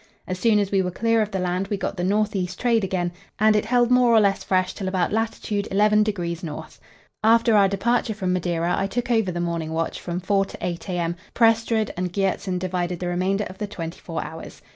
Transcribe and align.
As 0.25 0.39
soon 0.39 0.57
as 0.57 0.71
we 0.71 0.81
were 0.81 0.89
clear 0.89 1.21
of 1.21 1.29
the 1.29 1.37
land 1.37 1.67
we 1.67 1.77
got 1.77 1.95
the 1.95 2.03
north 2.03 2.35
east 2.35 2.59
trade 2.59 2.83
again, 2.83 3.11
and 3.37 3.55
it 3.55 3.65
held 3.65 3.91
more 3.91 4.09
or 4.15 4.19
less 4.19 4.43
fresh 4.43 4.73
till 4.73 4.87
about 4.87 5.11
lat. 5.13 5.33
11° 5.33 6.43
N. 6.57 6.65
After 7.23 7.55
our 7.55 7.67
departure 7.67 8.15
from 8.15 8.33
Madeira 8.33 8.73
I 8.75 8.87
took 8.87 9.11
over 9.11 9.31
the 9.31 9.39
morning 9.39 9.71
watch, 9.73 10.01
from 10.01 10.19
4 10.19 10.45
to 10.45 10.57
8 10.65 10.89
a.m.; 10.89 11.15
Prestrud 11.35 11.91
and 11.95 12.11
Gjertsen 12.11 12.57
divided 12.57 12.99
the 12.99 13.09
remainder 13.09 13.43
of 13.43 13.59
the 13.59 13.67
twenty 13.67 13.99
four 13.99 14.23
hours. 14.23 14.63